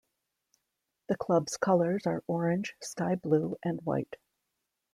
[1.09, 4.15] The club's colors are orange, sky blue and white.